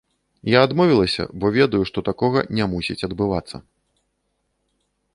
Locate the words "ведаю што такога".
1.59-2.39